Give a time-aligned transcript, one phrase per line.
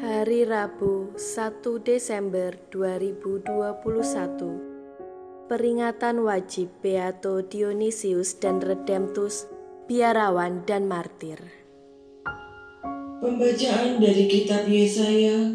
[0.00, 9.44] Hari Rabu 1 Desember 2021 Peringatan wajib Beato Dionysius dan Redemptus,
[9.84, 11.36] biarawan dan martir.
[13.20, 15.52] Pembacaan dari kitab Yesaya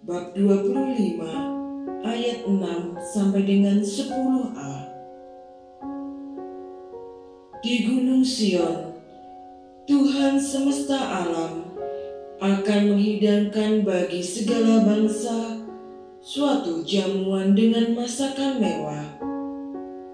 [0.00, 2.56] bab 25 ayat 6
[3.12, 4.74] sampai dengan 10a.
[7.60, 8.96] Di Gunung Sion,
[9.84, 11.63] Tuhan semesta alam
[12.42, 15.62] akan menghidangkan bagi segala bangsa
[16.18, 19.06] suatu jamuan dengan masakan mewah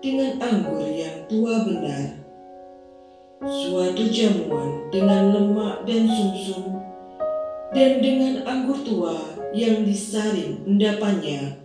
[0.00, 2.24] dengan anggur yang tua benar,
[3.44, 6.80] suatu jamuan dengan lemak dan sumsum,
[7.76, 9.16] dan dengan anggur tua
[9.52, 11.56] yang disaring endapannya.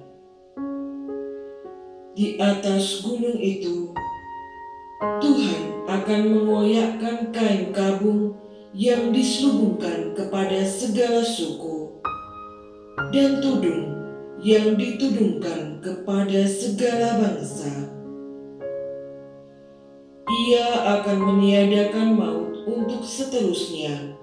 [2.16, 3.92] Di atas gunung itu,
[5.20, 8.36] Tuhan akan mengoyakkan kain kabung
[8.76, 12.04] yang diselubungkan kepada segala suku,
[13.16, 13.96] dan tudung
[14.44, 17.95] yang ditudungkan kepada segala bangsa
[20.26, 20.67] ia
[21.00, 24.17] akan meniadakan maut untuk seterusnya,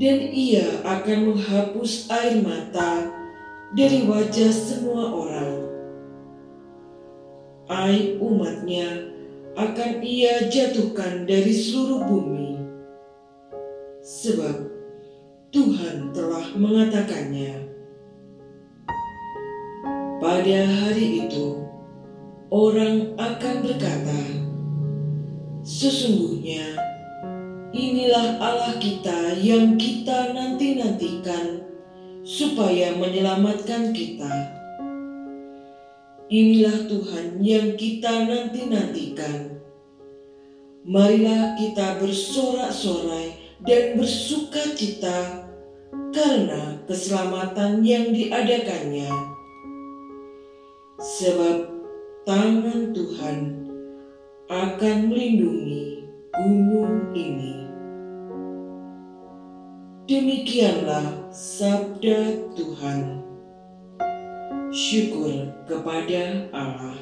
[0.00, 3.12] dan ia akan menghapus air mata
[3.76, 5.54] dari wajah semua orang.
[7.70, 9.10] Aib umatnya
[9.54, 12.39] akan ia jatuhkan dari seluruh bumi,
[14.20, 14.68] sebab
[15.48, 17.72] Tuhan telah mengatakannya.
[20.20, 21.64] Pada hari itu,
[22.52, 24.20] orang akan berkata,
[25.64, 26.76] Sesungguhnya
[27.72, 31.64] inilah Allah kita yang kita nanti-nantikan
[32.20, 34.32] supaya menyelamatkan kita.
[36.28, 39.56] Inilah Tuhan yang kita nanti-nantikan.
[40.84, 45.44] Marilah kita bersorak-sorai dan bersuka cita
[46.10, 49.10] karena keselamatan yang diadakannya.
[51.00, 51.56] Sebab
[52.28, 53.38] tangan Tuhan
[54.48, 56.04] akan melindungi
[56.34, 57.56] gunung ini.
[60.10, 63.22] Demikianlah sabda Tuhan.
[64.70, 66.98] Syukur kepada Allah.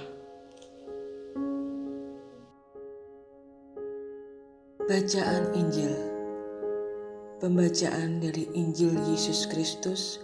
[4.88, 6.07] Bacaan Injil
[7.38, 10.18] Pembacaan dari Injil Yesus Kristus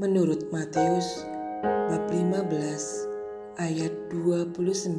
[0.00, 1.28] menurut Matius
[1.60, 4.96] bab 15 ayat 29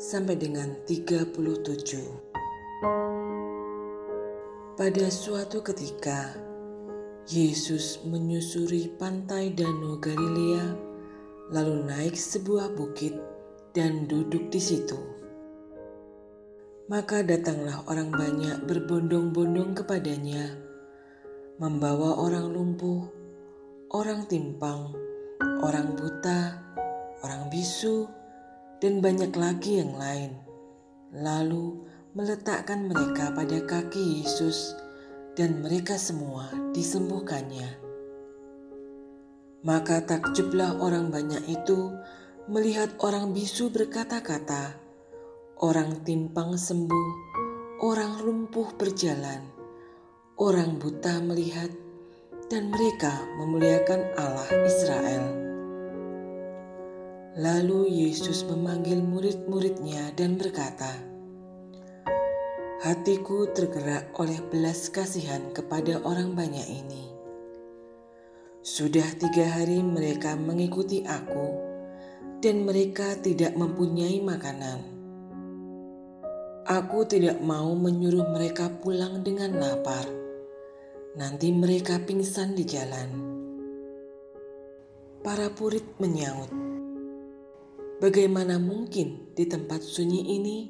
[0.00, 1.28] sampai dengan 37.
[4.80, 6.32] Pada suatu ketika,
[7.28, 10.72] Yesus menyusuri pantai Danau Galilea,
[11.52, 13.12] lalu naik sebuah bukit
[13.76, 14.96] dan duduk di situ.
[16.86, 20.54] Maka datanglah orang banyak berbondong-bondong kepadanya,
[21.58, 23.10] membawa orang lumpuh,
[23.90, 24.94] orang timpang,
[25.66, 26.62] orang buta,
[27.26, 28.06] orang bisu,
[28.78, 30.38] dan banyak lagi yang lain.
[31.10, 31.74] Lalu
[32.14, 34.78] meletakkan mereka pada kaki Yesus,
[35.34, 37.82] dan mereka semua disembuhkannya.
[39.66, 41.90] Maka takjublah orang banyak itu
[42.46, 44.85] melihat orang bisu berkata-kata,
[45.56, 47.08] orang timpang sembuh,
[47.80, 49.40] orang lumpuh berjalan,
[50.36, 51.72] orang buta melihat,
[52.52, 55.24] dan mereka memuliakan Allah Israel.
[57.40, 60.92] Lalu Yesus memanggil murid-muridnya dan berkata,
[62.84, 67.08] Hatiku tergerak oleh belas kasihan kepada orang banyak ini.
[68.60, 71.56] Sudah tiga hari mereka mengikuti aku,
[72.44, 74.95] dan mereka tidak mempunyai makanan.
[76.66, 80.02] Aku tidak mau menyuruh mereka pulang dengan lapar.
[81.14, 83.10] Nanti mereka pingsan di jalan.
[85.22, 86.50] Para purit menyaut,
[87.96, 90.68] Bagaimana mungkin di tempat sunyi ini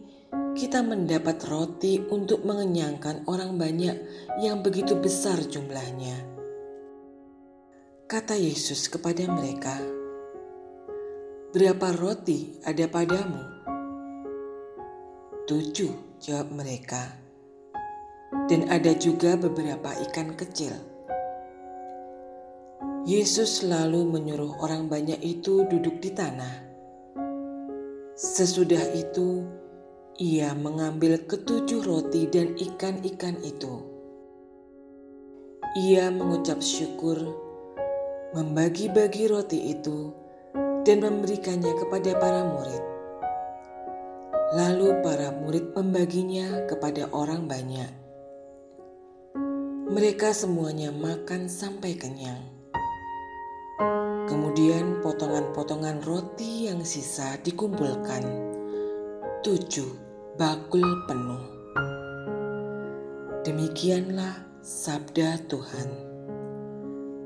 [0.54, 3.98] kita mendapat roti untuk mengenyangkan orang banyak
[4.38, 6.22] yang begitu besar jumlahnya?
[8.06, 9.74] Kata Yesus kepada mereka,
[11.50, 13.55] "Berapa roti ada padamu?"
[15.46, 17.14] Tujuh, jawab mereka,
[18.50, 20.74] dan ada juga beberapa ikan kecil.
[23.06, 26.66] Yesus lalu menyuruh orang banyak itu duduk di tanah
[28.16, 29.44] Sesudah itu,
[30.16, 33.84] ia mengambil ketujuh roti dan ikan-ikan itu.
[35.76, 37.20] Ia mengucap syukur,
[38.32, 40.16] membagi-bagi roti itu,
[40.88, 42.95] dan memberikannya kepada para murid.
[44.54, 47.90] Lalu para murid membaginya kepada orang banyak.
[49.90, 52.38] Mereka semuanya makan sampai kenyang.
[54.30, 58.22] Kemudian potongan-potongan roti yang sisa dikumpulkan.
[59.42, 59.90] Tujuh
[60.38, 61.42] bakul penuh.
[63.42, 65.88] Demikianlah sabda Tuhan.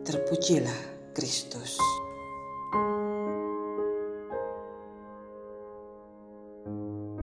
[0.08, 1.89] Terpujilah Kristus.